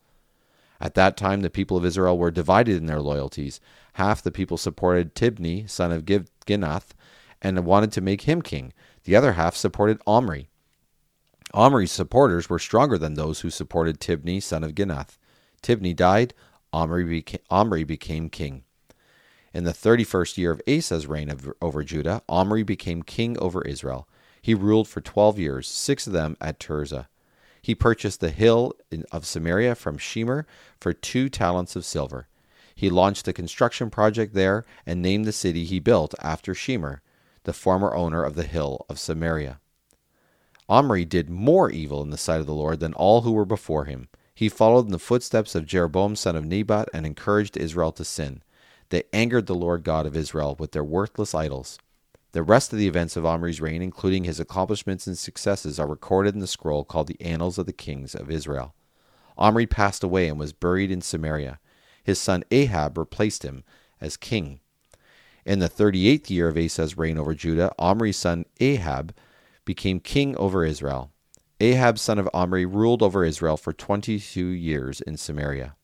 At 0.80 0.94
that 0.94 1.16
time, 1.16 1.40
the 1.40 1.50
people 1.50 1.76
of 1.76 1.84
Israel 1.84 2.18
were 2.18 2.30
divided 2.30 2.76
in 2.76 2.86
their 2.86 3.00
loyalties. 3.00 3.60
Half 3.94 4.22
the 4.22 4.32
people 4.32 4.56
supported 4.56 5.14
Tibni, 5.14 5.68
son 5.68 5.92
of 5.92 6.04
Ginath, 6.04 6.88
and 7.40 7.64
wanted 7.64 7.92
to 7.92 8.00
make 8.00 8.22
him 8.22 8.42
king. 8.42 8.72
The 9.04 9.14
other 9.14 9.32
half 9.32 9.54
supported 9.54 10.00
Omri. 10.06 10.48
Omri's 11.52 11.92
supporters 11.92 12.50
were 12.50 12.58
stronger 12.58 12.98
than 12.98 13.14
those 13.14 13.40
who 13.40 13.50
supported 13.50 14.00
Tibni, 14.00 14.42
son 14.42 14.64
of 14.64 14.74
Ginath. 14.74 15.16
Tibni 15.62 15.94
died, 15.94 16.34
Omri, 16.72 17.04
beca- 17.22 17.38
Omri 17.50 17.84
became 17.84 18.28
king. 18.28 18.64
In 19.54 19.62
the 19.62 19.72
31st 19.72 20.36
year 20.36 20.50
of 20.50 20.60
Asa's 20.66 21.06
reign 21.06 21.30
of, 21.30 21.52
over 21.62 21.84
Judah, 21.84 22.22
Omri 22.28 22.64
became 22.64 23.04
king 23.04 23.38
over 23.38 23.62
Israel. 23.62 24.08
He 24.42 24.52
ruled 24.52 24.88
for 24.88 25.00
12 25.00 25.38
years, 25.38 25.68
six 25.68 26.08
of 26.08 26.12
them 26.12 26.36
at 26.40 26.58
Tirzah. 26.58 27.06
He 27.62 27.76
purchased 27.76 28.18
the 28.20 28.30
hill 28.30 28.74
of 29.12 29.24
Samaria 29.24 29.76
from 29.76 29.96
Shemer 29.96 30.44
for 30.80 30.92
two 30.92 31.28
talents 31.28 31.76
of 31.76 31.84
silver. 31.84 32.26
He 32.74 32.90
launched 32.90 33.28
a 33.28 33.32
construction 33.32 33.90
project 33.90 34.34
there 34.34 34.66
and 34.84 35.00
named 35.00 35.24
the 35.24 35.32
city 35.32 35.64
he 35.64 35.78
built 35.78 36.16
after 36.20 36.52
Shemer, 36.52 36.98
the 37.44 37.52
former 37.52 37.94
owner 37.94 38.24
of 38.24 38.34
the 38.34 38.42
hill 38.42 38.84
of 38.88 38.98
Samaria. 38.98 39.60
Omri 40.68 41.04
did 41.04 41.30
more 41.30 41.70
evil 41.70 42.02
in 42.02 42.10
the 42.10 42.18
sight 42.18 42.40
of 42.40 42.46
the 42.46 42.54
Lord 42.54 42.80
than 42.80 42.92
all 42.94 43.20
who 43.20 43.32
were 43.32 43.44
before 43.44 43.84
him. 43.84 44.08
He 44.34 44.48
followed 44.48 44.86
in 44.86 44.92
the 44.92 44.98
footsteps 44.98 45.54
of 45.54 45.64
Jeroboam 45.64 46.16
son 46.16 46.34
of 46.34 46.44
Nebat 46.44 46.88
and 46.92 47.06
encouraged 47.06 47.56
Israel 47.56 47.92
to 47.92 48.04
sin. 48.04 48.42
They 48.94 49.02
angered 49.12 49.46
the 49.46 49.56
Lord 49.56 49.82
God 49.82 50.06
of 50.06 50.16
Israel 50.16 50.54
with 50.56 50.70
their 50.70 50.84
worthless 50.84 51.34
idols. 51.34 51.80
The 52.30 52.44
rest 52.44 52.72
of 52.72 52.78
the 52.78 52.86
events 52.86 53.16
of 53.16 53.26
Omri's 53.26 53.60
reign, 53.60 53.82
including 53.82 54.22
his 54.22 54.38
accomplishments 54.38 55.08
and 55.08 55.18
successes, 55.18 55.80
are 55.80 55.88
recorded 55.88 56.34
in 56.34 56.38
the 56.38 56.46
scroll 56.46 56.84
called 56.84 57.08
the 57.08 57.20
Annals 57.20 57.58
of 57.58 57.66
the 57.66 57.72
Kings 57.72 58.14
of 58.14 58.30
Israel. 58.30 58.72
Omri 59.36 59.66
passed 59.66 60.04
away 60.04 60.28
and 60.28 60.38
was 60.38 60.52
buried 60.52 60.92
in 60.92 61.00
Samaria. 61.00 61.58
His 62.04 62.20
son 62.20 62.44
Ahab 62.52 62.96
replaced 62.96 63.42
him 63.42 63.64
as 64.00 64.16
king. 64.16 64.60
In 65.44 65.58
the 65.58 65.68
38th 65.68 66.30
year 66.30 66.46
of 66.46 66.56
Asa's 66.56 66.96
reign 66.96 67.18
over 67.18 67.34
Judah, 67.34 67.72
Omri's 67.76 68.16
son 68.16 68.44
Ahab 68.60 69.12
became 69.64 69.98
king 69.98 70.36
over 70.36 70.64
Israel. 70.64 71.10
Ahab, 71.58 71.98
son 71.98 72.20
of 72.20 72.30
Omri, 72.32 72.64
ruled 72.64 73.02
over 73.02 73.24
Israel 73.24 73.56
for 73.56 73.72
22 73.72 74.46
years 74.46 75.00
in 75.00 75.16
Samaria. 75.16 75.74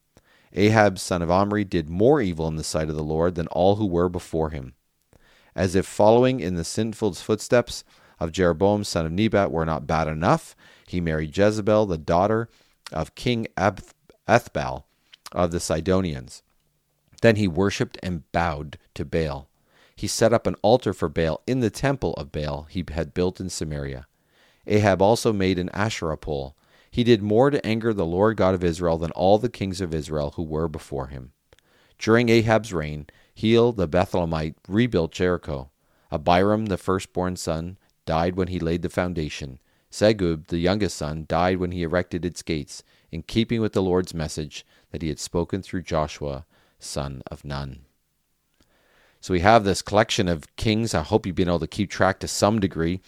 Ahab, 0.54 0.98
son 0.98 1.22
of 1.22 1.30
Omri, 1.30 1.64
did 1.64 1.88
more 1.88 2.20
evil 2.20 2.48
in 2.48 2.56
the 2.56 2.64
sight 2.64 2.88
of 2.88 2.96
the 2.96 3.02
Lord 3.02 3.34
than 3.34 3.46
all 3.48 3.76
who 3.76 3.86
were 3.86 4.08
before 4.08 4.50
him. 4.50 4.74
As 5.54 5.74
if 5.74 5.86
following 5.86 6.40
in 6.40 6.54
the 6.54 6.64
sinful 6.64 7.14
footsteps 7.14 7.84
of 8.18 8.32
Jeroboam, 8.32 8.84
son 8.84 9.06
of 9.06 9.12
Nebat, 9.12 9.50
were 9.50 9.64
not 9.64 9.86
bad 9.86 10.08
enough, 10.08 10.54
he 10.86 11.00
married 11.00 11.36
Jezebel, 11.36 11.86
the 11.86 11.98
daughter 11.98 12.48
of 12.92 13.14
King 13.14 13.46
Ethbaal 13.56 14.84
of 15.32 15.50
the 15.50 15.60
Sidonians. 15.60 16.42
Then 17.22 17.36
he 17.36 17.46
worshipped 17.46 17.98
and 18.02 18.30
bowed 18.32 18.78
to 18.94 19.04
Baal. 19.04 19.48
He 19.94 20.06
set 20.06 20.32
up 20.32 20.46
an 20.46 20.56
altar 20.62 20.92
for 20.92 21.08
Baal 21.08 21.42
in 21.46 21.60
the 21.60 21.70
temple 21.70 22.14
of 22.14 22.32
Baal 22.32 22.66
he 22.70 22.84
had 22.92 23.14
built 23.14 23.40
in 23.40 23.50
Samaria. 23.50 24.06
Ahab 24.66 25.02
also 25.02 25.32
made 25.32 25.58
an 25.58 25.68
Asherah 25.70 26.16
pole. 26.16 26.56
He 26.90 27.04
did 27.04 27.22
more 27.22 27.50
to 27.50 27.64
anger 27.64 27.92
the 27.92 28.04
Lord 28.04 28.36
God 28.36 28.54
of 28.54 28.64
Israel 28.64 28.98
than 28.98 29.12
all 29.12 29.38
the 29.38 29.48
kings 29.48 29.80
of 29.80 29.94
Israel 29.94 30.32
who 30.36 30.42
were 30.42 30.68
before 30.68 31.06
him. 31.06 31.32
During 31.98 32.28
Ahab's 32.28 32.72
reign, 32.72 33.06
Hiel 33.34 33.72
the 33.72 33.86
Bethlehemite 33.86 34.56
rebuilt 34.68 35.12
Jericho. 35.12 35.70
Abiram, 36.10 36.66
the 36.66 36.76
firstborn 36.76 37.36
son, 37.36 37.78
died 38.06 38.34
when 38.34 38.48
he 38.48 38.58
laid 38.58 38.82
the 38.82 38.88
foundation. 38.88 39.60
Segub, 39.90 40.48
the 40.48 40.58
youngest 40.58 40.96
son, 40.96 41.26
died 41.28 41.58
when 41.58 41.72
he 41.72 41.82
erected 41.82 42.24
its 42.24 42.42
gates, 42.42 42.82
in 43.10 43.22
keeping 43.22 43.60
with 43.60 43.72
the 43.72 43.82
Lord's 43.82 44.14
message 44.14 44.64
that 44.90 45.02
he 45.02 45.08
had 45.08 45.18
spoken 45.18 45.62
through 45.62 45.82
Joshua, 45.82 46.46
son 46.78 47.22
of 47.30 47.44
Nun. 47.44 47.86
So 49.20 49.34
we 49.34 49.40
have 49.40 49.64
this 49.64 49.82
collection 49.82 50.28
of 50.28 50.54
kings. 50.56 50.94
I 50.94 51.02
hope 51.02 51.26
you've 51.26 51.36
been 51.36 51.48
able 51.48 51.60
to 51.60 51.66
keep 51.66 51.90
track 51.90 52.20
to 52.20 52.28
some 52.28 52.58
degree. 52.58 53.00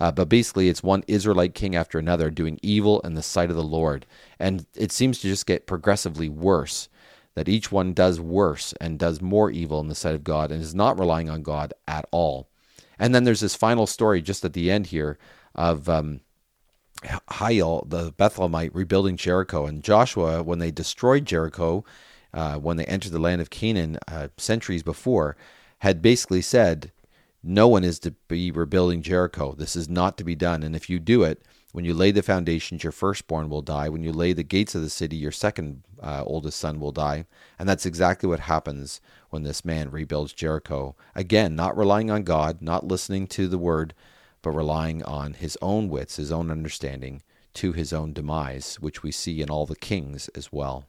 Uh, 0.00 0.12
but 0.12 0.28
basically, 0.28 0.68
it's 0.68 0.82
one 0.82 1.04
Israelite 1.06 1.54
king 1.54 1.74
after 1.74 1.98
another 1.98 2.30
doing 2.30 2.58
evil 2.62 3.00
in 3.00 3.14
the 3.14 3.22
sight 3.22 3.50
of 3.50 3.56
the 3.56 3.62
Lord. 3.62 4.06
And 4.38 4.64
it 4.74 4.92
seems 4.92 5.18
to 5.18 5.28
just 5.28 5.46
get 5.46 5.66
progressively 5.66 6.28
worse, 6.28 6.88
that 7.34 7.48
each 7.48 7.70
one 7.70 7.92
does 7.92 8.20
worse 8.20 8.72
and 8.80 8.98
does 8.98 9.20
more 9.20 9.50
evil 9.50 9.80
in 9.80 9.88
the 9.88 9.94
sight 9.94 10.14
of 10.14 10.24
God 10.24 10.50
and 10.50 10.62
is 10.62 10.74
not 10.74 10.98
relying 10.98 11.28
on 11.28 11.42
God 11.42 11.74
at 11.86 12.06
all. 12.10 12.48
And 12.98 13.14
then 13.14 13.24
there's 13.24 13.40
this 13.40 13.54
final 13.54 13.86
story 13.86 14.22
just 14.22 14.44
at 14.44 14.52
the 14.52 14.70
end 14.70 14.86
here 14.86 15.18
of 15.54 15.88
um, 15.88 16.20
Hiel, 17.04 17.84
the 17.88 18.12
Bethlehemite, 18.12 18.70
rebuilding 18.74 19.16
Jericho. 19.16 19.66
And 19.66 19.82
Joshua, 19.82 20.42
when 20.42 20.60
they 20.60 20.70
destroyed 20.70 21.26
Jericho, 21.26 21.84
uh, 22.32 22.56
when 22.56 22.76
they 22.76 22.84
entered 22.86 23.12
the 23.12 23.18
land 23.18 23.40
of 23.40 23.50
Canaan 23.50 23.98
uh, 24.06 24.28
centuries 24.36 24.82
before, 24.82 25.36
had 25.78 26.02
basically 26.02 26.42
said, 26.42 26.92
no 27.42 27.68
one 27.68 27.84
is 27.84 27.98
to 28.00 28.10
be 28.28 28.50
rebuilding 28.50 29.02
Jericho. 29.02 29.54
This 29.54 29.76
is 29.76 29.88
not 29.88 30.18
to 30.18 30.24
be 30.24 30.34
done. 30.34 30.62
And 30.62 30.74
if 30.74 30.90
you 30.90 30.98
do 30.98 31.22
it, 31.22 31.42
when 31.72 31.84
you 31.84 31.94
lay 31.94 32.10
the 32.10 32.22
foundations, 32.22 32.82
your 32.82 32.92
firstborn 32.92 33.48
will 33.48 33.62
die. 33.62 33.88
When 33.88 34.02
you 34.02 34.12
lay 34.12 34.32
the 34.32 34.42
gates 34.42 34.74
of 34.74 34.82
the 34.82 34.90
city, 34.90 35.16
your 35.16 35.30
second 35.30 35.84
uh, 36.02 36.24
oldest 36.24 36.58
son 36.58 36.80
will 36.80 36.92
die. 36.92 37.26
And 37.58 37.68
that's 37.68 37.86
exactly 37.86 38.28
what 38.28 38.40
happens 38.40 39.00
when 39.30 39.42
this 39.42 39.64
man 39.64 39.90
rebuilds 39.90 40.32
Jericho. 40.32 40.96
Again, 41.14 41.54
not 41.54 41.76
relying 41.76 42.10
on 42.10 42.22
God, 42.22 42.60
not 42.60 42.88
listening 42.88 43.26
to 43.28 43.46
the 43.46 43.58
word, 43.58 43.94
but 44.42 44.50
relying 44.50 45.02
on 45.04 45.34
his 45.34 45.58
own 45.60 45.88
wits, 45.88 46.16
his 46.16 46.32
own 46.32 46.50
understanding, 46.50 47.22
to 47.54 47.72
his 47.72 47.92
own 47.92 48.12
demise, 48.12 48.76
which 48.80 49.02
we 49.02 49.12
see 49.12 49.40
in 49.42 49.50
all 49.50 49.66
the 49.66 49.76
kings 49.76 50.28
as 50.34 50.50
well. 50.50 50.86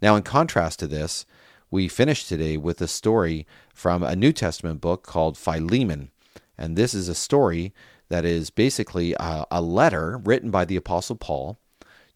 Now, 0.00 0.16
in 0.16 0.22
contrast 0.22 0.78
to 0.80 0.86
this, 0.86 1.26
we 1.72 1.88
finish 1.88 2.26
today 2.26 2.58
with 2.58 2.80
a 2.82 2.86
story 2.86 3.46
from 3.72 4.02
a 4.02 4.14
New 4.14 4.30
Testament 4.30 4.82
book 4.82 5.04
called 5.04 5.38
Philemon. 5.38 6.10
And 6.58 6.76
this 6.76 6.92
is 6.92 7.08
a 7.08 7.14
story 7.14 7.72
that 8.10 8.26
is 8.26 8.50
basically 8.50 9.14
a, 9.14 9.46
a 9.50 9.62
letter 9.62 10.20
written 10.22 10.50
by 10.50 10.66
the 10.66 10.76
Apostle 10.76 11.16
Paul 11.16 11.58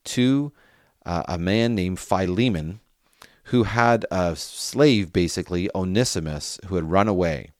to 0.05 0.53
uh, 1.07 1.23
a 1.27 1.39
man 1.39 1.75
named 1.75 1.99
Philemon 1.99 2.81
who 3.45 3.63
had 3.63 4.05
a 4.11 4.37
slave, 4.37 5.11
basically, 5.11 5.71
Onesimus, 5.75 6.61
who 6.67 6.75
had 6.75 6.91
run 6.91 7.09
away. 7.09 7.53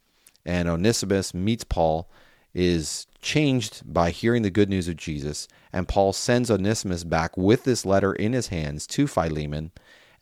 And 0.45 0.69
Onesimus 0.69 1.33
meets 1.33 1.65
Paul, 1.65 2.11
is 2.53 3.07
changed 3.23 3.83
by 3.85 4.11
hearing 4.11 4.43
the 4.43 4.51
good 4.51 4.69
news 4.69 4.87
of 4.87 4.97
Jesus, 4.97 5.49
and 5.73 5.89
Paul 5.89 6.13
sends 6.13 6.51
Onesimus 6.51 7.05
back 7.05 7.37
with 7.37 7.65
this 7.65 7.87
letter 7.87 8.13
in 8.13 8.33
his 8.33 8.49
hands 8.49 8.87
to 8.89 9.07
Philemon 9.07 9.73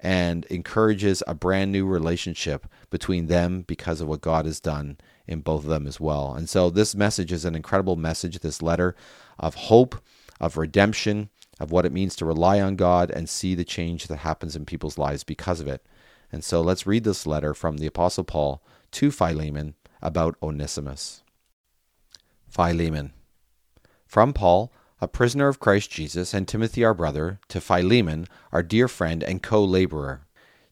and 0.05 0.45
encourages 0.45 1.23
a 1.27 1.35
brand 1.35 1.73
new 1.73 1.87
relationship 1.87 2.67
between 2.91 3.27
them 3.27 3.63
because 3.63 4.03
of 4.03 4.07
what 4.07 4.21
God 4.21 4.45
has 4.45 4.61
done 4.61 4.99
in 5.27 5.41
both 5.41 5.65
of 5.65 5.71
them 5.71 5.87
as 5.87 5.99
well. 5.99 6.35
And 6.35 6.49
so 6.49 6.69
this 6.69 6.95
message 6.95 7.33
is 7.33 7.47
an 7.47 7.55
incredible 7.55 7.97
message, 7.97 8.39
this 8.41 8.61
letter 8.61 8.95
of 9.39 9.55
hope, 9.55 9.97
of 10.39 10.59
redemption, 10.59 11.31
of 11.59 11.73
what 11.73 11.87
it 11.87 11.93
means 11.93 12.15
to 12.17 12.27
rely 12.27 12.61
on 12.61 12.77
God 12.77 13.11
and 13.11 13.29
see 13.29 13.55
the 13.55 13.65
change 13.65 14.07
that 14.09 14.19
happens 14.19 14.55
in 14.55 14.67
people's 14.67 14.99
lives 14.99 15.25
because 15.25 15.59
of 15.59 15.67
it. 15.67 15.87
And 16.31 16.45
so 16.45 16.61
let's 16.61 16.87
read 16.87 17.05
this 17.05 17.27
letter 17.27 17.55
from 17.55 17.79
the 17.79 17.87
Apostle 17.87 18.25
Paul 18.25 18.63
to 18.91 19.11
Philemon 19.11 19.75
about 20.03 20.37
Onesimus. 20.43 21.23
Philemon. 22.47 23.15
From 24.07 24.35
Paul, 24.35 24.71
a 25.01 25.09
prisoner 25.09 25.49
of 25.49 25.61
Christ 25.61 25.91
Jesus, 25.91 26.33
and 26.33 26.47
Timothy 26.47 26.85
our 26.85 26.95
brother, 26.95 27.41
to 27.49 27.61
Philemon, 27.61 28.27
our 28.53 28.63
dear 28.63 28.89
friend 28.89 29.23
and 29.23 29.43
co 29.43 29.65
laborer, 29.65 30.27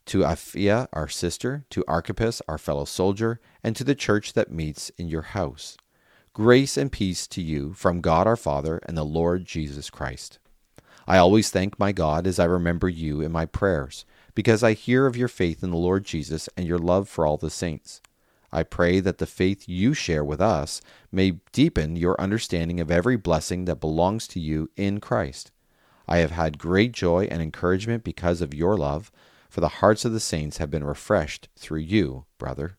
to 0.07 0.21
Apphia 0.21 0.89
our 0.93 1.09
sister, 1.09 1.65
to 1.71 1.85
Archippus 1.87 2.41
our 2.49 2.59
fellow 2.59 2.85
soldier, 2.85 3.41
and 3.63 3.75
to 3.77 3.85
the 3.85 3.95
church 3.95 4.33
that 4.33 4.53
meets 4.53 4.91
in 4.91 5.09
your 5.09 5.23
house. 5.23 5.77
Grace 6.33 6.77
and 6.77 6.91
peace 6.91 7.27
to 7.27 7.43
you 7.43 7.75
from 7.75 8.01
God 8.01 8.27
our 8.27 8.37
Father 8.37 8.81
and 8.87 8.97
the 8.97 9.05
Lord 9.05 9.45
Jesus 9.45 9.91
Christ. 9.91 10.39
I 11.07 11.19
always 11.19 11.51
thank 11.51 11.79
my 11.79 11.93
God 11.93 12.27
as 12.27 12.39
I 12.39 12.45
remember 12.45 12.89
you 12.89 13.21
in 13.21 13.33
my 13.33 13.45
prayers, 13.45 14.05
because 14.35 14.63
I 14.63 14.73
hear 14.73 15.07
of 15.07 15.17
your 15.17 15.29
faith 15.29 15.63
in 15.63 15.71
the 15.71 15.77
Lord 15.77 16.05
Jesus 16.05 16.49
and 16.57 16.67
your 16.67 16.79
love 16.79 17.09
for 17.09 17.27
all 17.27 17.37
the 17.37 17.51
saints. 17.51 18.01
I 18.53 18.63
pray 18.65 19.01
that 19.01 19.19
the 19.19 19.27
faith 19.27 19.67
you 19.67 19.95
share 19.95 20.23
with 20.23 20.41
us 20.41 20.83
may 21.11 21.39
deepen 21.53 21.97
your 21.97 22.21
understanding 22.21 22.81
of 22.81 22.91
every 22.91 23.17
blessing 23.17 23.65
that 23.65 23.81
belongs 23.81 24.29
to 24.29 24.41
you 24.41 24.71
in 24.77 25.01
Christ. 25.01 25.51
I 26.07 26.19
have 26.19 26.33
had 26.33 26.59
great 26.59 26.93
joy 26.93 27.29
and 27.31 27.41
encouragement 27.41 28.05
because 28.05 28.43
of 28.43 28.53
your 28.53 28.77
love, 28.77 29.11
for 29.49 29.61
the 29.61 29.69
hearts 29.69 30.05
of 30.05 30.13
the 30.13 30.21
saints 30.21 30.59
have 30.59 30.71
been 30.71 30.85
refreshed 30.85 31.49
through 31.57 31.81
you, 31.81 32.27
brother. 32.39 32.77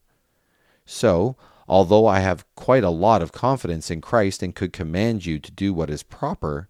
So, 0.85 1.37
although 1.67 2.05
I 2.05 2.19
have 2.19 2.45
quite 2.55 2.83
a 2.83 2.89
lot 2.89 3.21
of 3.21 3.31
confidence 3.31 3.89
in 3.89 4.01
Christ 4.01 4.43
and 4.43 4.53
could 4.53 4.73
command 4.73 5.25
you 5.25 5.39
to 5.39 5.51
do 5.51 5.73
what 5.73 5.89
is 5.89 6.03
proper, 6.03 6.67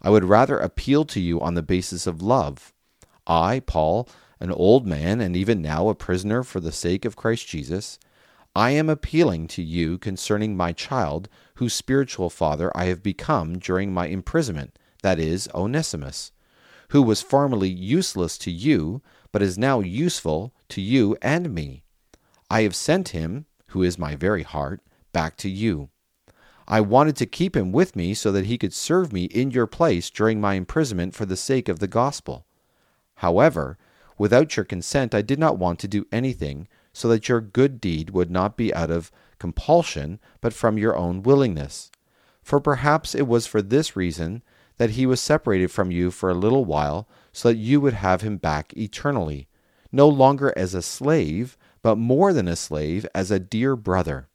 I 0.00 0.10
would 0.10 0.24
rather 0.24 0.58
appeal 0.58 1.04
to 1.06 1.20
you 1.20 1.40
on 1.40 1.54
the 1.54 1.62
basis 1.62 2.06
of 2.06 2.22
love. 2.22 2.72
I, 3.26 3.60
Paul, 3.60 4.08
an 4.40 4.52
old 4.52 4.86
man 4.86 5.20
and 5.20 5.36
even 5.36 5.62
now 5.62 5.88
a 5.88 5.94
prisoner 5.94 6.42
for 6.42 6.60
the 6.60 6.72
sake 6.72 7.04
of 7.04 7.16
Christ 7.16 7.48
Jesus, 7.48 7.98
I 8.56 8.70
am 8.70 8.88
appealing 8.88 9.48
to 9.48 9.62
you 9.62 9.98
concerning 9.98 10.56
my 10.56 10.72
child, 10.72 11.28
whose 11.56 11.74
spiritual 11.74 12.30
father 12.30 12.74
I 12.74 12.86
have 12.86 13.02
become 13.02 13.58
during 13.58 13.92
my 13.92 14.06
imprisonment, 14.06 14.78
that 15.02 15.18
is, 15.18 15.46
Onesimus, 15.54 16.32
who 16.88 17.02
was 17.02 17.20
formerly 17.20 17.68
useless 17.68 18.38
to 18.38 18.50
you, 18.50 19.02
but 19.30 19.42
is 19.42 19.58
now 19.58 19.80
useful 19.80 20.54
to 20.70 20.80
you 20.80 21.18
and 21.20 21.54
me. 21.54 21.82
I 22.48 22.62
have 22.62 22.74
sent 22.74 23.10
him, 23.10 23.44
who 23.68 23.82
is 23.82 23.98
my 23.98 24.16
very 24.16 24.42
heart, 24.42 24.80
back 25.12 25.36
to 25.36 25.50
you. 25.50 25.90
I 26.66 26.80
wanted 26.80 27.16
to 27.16 27.26
keep 27.26 27.54
him 27.54 27.72
with 27.72 27.94
me 27.94 28.14
so 28.14 28.32
that 28.32 28.46
he 28.46 28.56
could 28.56 28.72
serve 28.72 29.12
me 29.12 29.24
in 29.26 29.50
your 29.50 29.66
place 29.66 30.08
during 30.08 30.40
my 30.40 30.54
imprisonment 30.54 31.14
for 31.14 31.26
the 31.26 31.36
sake 31.36 31.68
of 31.68 31.78
the 31.78 31.88
gospel. 31.88 32.46
However, 33.16 33.76
without 34.16 34.56
your 34.56 34.64
consent, 34.64 35.14
I 35.14 35.20
did 35.20 35.38
not 35.38 35.58
want 35.58 35.78
to 35.80 35.88
do 35.88 36.06
anything 36.10 36.68
so 36.96 37.08
that 37.08 37.28
your 37.28 37.42
good 37.42 37.78
deed 37.78 38.08
would 38.08 38.30
not 38.30 38.56
be 38.56 38.72
out 38.72 38.90
of 38.90 39.12
compulsion, 39.38 40.18
but 40.40 40.54
from 40.54 40.78
your 40.78 40.96
own 40.96 41.22
willingness. 41.22 41.90
For 42.42 42.58
perhaps 42.58 43.14
it 43.14 43.28
was 43.28 43.46
for 43.46 43.60
this 43.60 43.96
reason 43.96 44.42
that 44.78 44.92
he 44.92 45.04
was 45.04 45.20
separated 45.20 45.70
from 45.70 45.90
you 45.90 46.10
for 46.10 46.30
a 46.30 46.34
little 46.34 46.64
while, 46.64 47.06
so 47.34 47.50
that 47.50 47.58
you 47.58 47.82
would 47.82 47.92
have 47.92 48.22
him 48.22 48.38
back 48.38 48.74
eternally, 48.78 49.46
no 49.92 50.08
longer 50.08 50.54
as 50.56 50.72
a 50.72 50.80
slave, 50.80 51.58
but 51.82 51.96
more 51.96 52.32
than 52.32 52.48
a 52.48 52.56
slave, 52.56 53.06
as 53.14 53.30
a 53.30 53.38
dear 53.38 53.76
brother. 53.76 54.28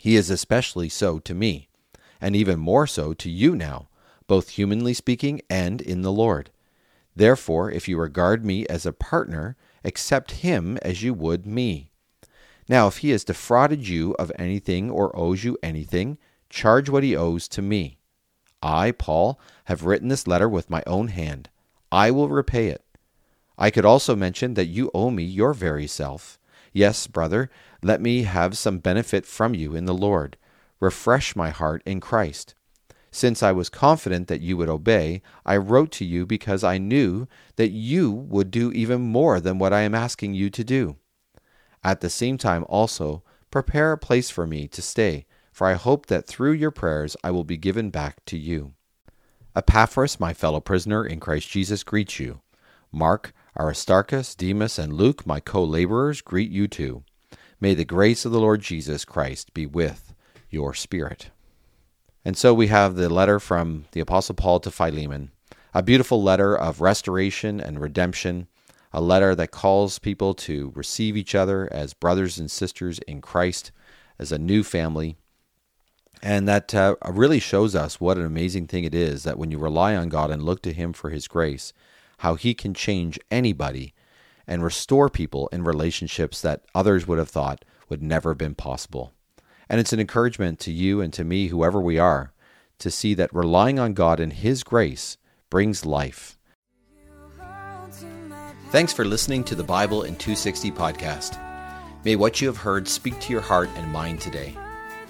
He 0.00 0.16
is 0.16 0.28
especially 0.28 0.88
so 0.88 1.20
to 1.20 1.34
me, 1.34 1.68
and 2.20 2.34
even 2.34 2.58
more 2.58 2.88
so 2.88 3.14
to 3.14 3.30
you 3.30 3.54
now, 3.54 3.86
both 4.26 4.48
humanly 4.48 4.92
speaking 4.92 5.40
and 5.48 5.80
in 5.80 6.02
the 6.02 6.10
Lord. 6.10 6.50
Therefore, 7.14 7.70
if 7.70 7.86
you 7.86 7.96
regard 7.96 8.44
me 8.44 8.66
as 8.66 8.84
a 8.84 8.92
partner, 8.92 9.56
accept 9.84 10.32
him 10.32 10.78
as 10.82 11.02
you 11.02 11.14
would 11.14 11.46
me. 11.46 11.90
Now, 12.68 12.86
if 12.86 12.98
he 12.98 13.10
has 13.10 13.24
defrauded 13.24 13.88
you 13.88 14.14
of 14.18 14.30
anything 14.38 14.90
or 14.90 15.16
owes 15.18 15.42
you 15.42 15.58
anything, 15.62 16.18
charge 16.48 16.88
what 16.88 17.02
he 17.02 17.16
owes 17.16 17.48
to 17.48 17.62
me. 17.62 17.98
I, 18.62 18.92
Paul, 18.92 19.40
have 19.64 19.84
written 19.84 20.08
this 20.08 20.26
letter 20.26 20.48
with 20.48 20.70
my 20.70 20.82
own 20.86 21.08
hand. 21.08 21.48
I 21.90 22.10
will 22.10 22.28
repay 22.28 22.68
it. 22.68 22.84
I 23.58 23.70
could 23.70 23.84
also 23.84 24.14
mention 24.14 24.54
that 24.54 24.66
you 24.66 24.90
owe 24.94 25.10
me 25.10 25.24
your 25.24 25.52
very 25.52 25.86
self. 25.86 26.38
Yes, 26.72 27.06
brother, 27.06 27.50
let 27.82 28.00
me 28.00 28.22
have 28.22 28.56
some 28.56 28.78
benefit 28.78 29.26
from 29.26 29.54
you 29.54 29.74
in 29.74 29.86
the 29.86 29.94
Lord. 29.94 30.36
Refresh 30.78 31.34
my 31.34 31.50
heart 31.50 31.82
in 31.84 32.00
Christ. 32.00 32.54
Since 33.10 33.42
I 33.42 33.52
was 33.52 33.68
confident 33.68 34.28
that 34.28 34.40
you 34.40 34.56
would 34.56 34.68
obey, 34.68 35.22
I 35.44 35.56
wrote 35.56 35.90
to 35.92 36.04
you 36.04 36.26
because 36.26 36.62
I 36.62 36.78
knew 36.78 37.26
that 37.56 37.70
you 37.70 38.10
would 38.10 38.50
do 38.50 38.70
even 38.72 39.00
more 39.00 39.40
than 39.40 39.58
what 39.58 39.72
I 39.72 39.80
am 39.80 39.94
asking 39.94 40.34
you 40.34 40.48
to 40.50 40.62
do. 40.62 40.96
At 41.82 42.00
the 42.00 42.10
same 42.10 42.38
time, 42.38 42.64
also, 42.68 43.22
prepare 43.50 43.92
a 43.92 43.98
place 43.98 44.30
for 44.30 44.46
me 44.46 44.68
to 44.68 44.82
stay, 44.82 45.26
for 45.52 45.66
I 45.66 45.74
hope 45.74 46.06
that 46.06 46.26
through 46.26 46.52
your 46.52 46.70
prayers 46.70 47.16
I 47.24 47.32
will 47.32 47.44
be 47.44 47.56
given 47.56 47.90
back 47.90 48.24
to 48.26 48.38
you. 48.38 48.74
Epaphras, 49.56 50.20
my 50.20 50.32
fellow 50.32 50.60
prisoner 50.60 51.04
in 51.04 51.18
Christ 51.18 51.50
Jesus, 51.50 51.82
greets 51.82 52.20
you. 52.20 52.40
Mark, 52.92 53.32
Aristarchus, 53.58 54.36
Demas, 54.36 54.78
and 54.78 54.92
Luke, 54.92 55.26
my 55.26 55.40
co 55.40 55.64
laborers, 55.64 56.20
greet 56.20 56.50
you 56.50 56.68
too. 56.68 57.02
May 57.60 57.74
the 57.74 57.84
grace 57.84 58.24
of 58.24 58.30
the 58.30 58.40
Lord 58.40 58.60
Jesus 58.60 59.04
Christ 59.04 59.52
be 59.52 59.66
with 59.66 60.14
your 60.48 60.74
spirit. 60.74 61.30
And 62.24 62.36
so 62.36 62.52
we 62.52 62.66
have 62.66 62.96
the 62.96 63.08
letter 63.08 63.40
from 63.40 63.86
the 63.92 64.00
Apostle 64.00 64.34
Paul 64.34 64.60
to 64.60 64.70
Philemon, 64.70 65.30
a 65.72 65.82
beautiful 65.82 66.22
letter 66.22 66.56
of 66.56 66.80
restoration 66.80 67.60
and 67.60 67.80
redemption, 67.80 68.46
a 68.92 69.00
letter 69.00 69.34
that 69.34 69.52
calls 69.52 69.98
people 69.98 70.34
to 70.34 70.72
receive 70.74 71.16
each 71.16 71.34
other 71.34 71.68
as 71.72 71.94
brothers 71.94 72.38
and 72.38 72.50
sisters 72.50 72.98
in 73.00 73.20
Christ, 73.20 73.72
as 74.18 74.32
a 74.32 74.38
new 74.38 74.62
family. 74.62 75.16
And 76.22 76.46
that 76.46 76.74
uh, 76.74 76.96
really 77.08 77.40
shows 77.40 77.74
us 77.74 78.00
what 78.00 78.18
an 78.18 78.26
amazing 78.26 78.66
thing 78.66 78.84
it 78.84 78.94
is 78.94 79.22
that 79.22 79.38
when 79.38 79.50
you 79.50 79.58
rely 79.58 79.96
on 79.96 80.10
God 80.10 80.30
and 80.30 80.42
look 80.42 80.60
to 80.62 80.72
Him 80.74 80.92
for 80.92 81.08
His 81.08 81.26
grace, 81.26 81.72
how 82.18 82.34
He 82.34 82.52
can 82.52 82.74
change 82.74 83.18
anybody 83.30 83.94
and 84.46 84.62
restore 84.62 85.08
people 85.08 85.48
in 85.52 85.64
relationships 85.64 86.42
that 86.42 86.64
others 86.74 87.06
would 87.06 87.18
have 87.18 87.30
thought 87.30 87.64
would 87.88 88.02
never 88.02 88.30
have 88.30 88.38
been 88.38 88.54
possible. 88.54 89.14
And 89.70 89.78
it's 89.78 89.92
an 89.92 90.00
encouragement 90.00 90.58
to 90.60 90.72
you 90.72 91.00
and 91.00 91.12
to 91.12 91.22
me, 91.22 91.46
whoever 91.46 91.80
we 91.80 91.96
are, 91.96 92.32
to 92.80 92.90
see 92.90 93.14
that 93.14 93.32
relying 93.32 93.78
on 93.78 93.94
God 93.94 94.18
and 94.18 94.32
His 94.32 94.64
grace 94.64 95.16
brings 95.48 95.86
life. 95.86 96.36
Thanks 98.70 98.92
for 98.92 99.04
listening 99.04 99.44
to 99.44 99.54
the 99.54 99.62
Bible 99.62 100.02
in 100.02 100.16
260 100.16 100.72
podcast. 100.72 101.38
May 102.04 102.16
what 102.16 102.40
you 102.40 102.48
have 102.48 102.56
heard 102.56 102.88
speak 102.88 103.18
to 103.20 103.32
your 103.32 103.42
heart 103.42 103.68
and 103.76 103.92
mind 103.92 104.20
today. 104.20 104.56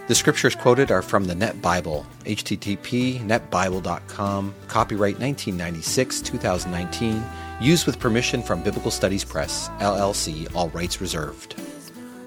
The 0.09 0.14
scriptures 0.14 0.55
quoted 0.55 0.90
are 0.90 1.02
from 1.02 1.25
the 1.25 1.35
Net 1.35 1.62
Bible, 1.62 2.05
http 2.25 3.21
netbible.com, 3.21 4.55
copyright 4.69 5.19
1996 5.19 6.21
2019, 6.21 7.25
used 7.62 7.87
with 7.87 7.99
permission 7.99 8.43
from 8.43 8.62
Biblical 8.62 8.90
Studies 8.90 9.25
Press, 9.25 9.69
LLC, 9.79 10.55
all 10.55 10.69
rights 10.71 11.00
reserved. 11.00 11.55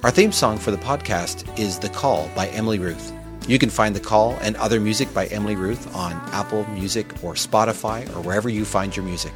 Our 0.03 0.12
theme 0.12 0.33
song 0.33 0.57
for 0.57 0.72
the 0.72 0.77
podcast 0.77 1.57
is 1.57 1.79
The 1.79 1.88
Call 1.88 2.29
by 2.36 2.50
Emily 2.50 2.77
Ruth. 2.77 3.13
You 3.48 3.57
can 3.57 3.69
find 3.69 3.95
The 3.95 4.01
Call 4.01 4.38
and 4.41 4.57
other 4.57 4.81
music 4.81 5.13
by 5.13 5.27
Emily 5.27 5.55
Ruth 5.55 5.95
on 5.95 6.12
Apple 6.33 6.65
Music 6.72 7.07
or 7.24 7.36
Spotify 7.36 8.06
or 8.13 8.19
wherever 8.19 8.49
you 8.49 8.65
find 8.65 8.93
your 8.93 9.06
music. 9.06 9.32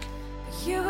You 0.66 0.82